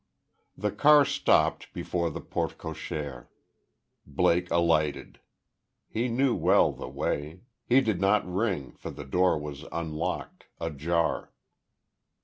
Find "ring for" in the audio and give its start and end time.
8.27-8.89